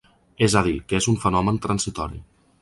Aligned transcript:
És 0.45 0.55
a 0.61 0.63
dir, 0.67 0.73
que 0.93 0.97
és 1.01 1.09
un 1.13 1.19
fenomen 1.27 1.61
transitori. 1.67 2.19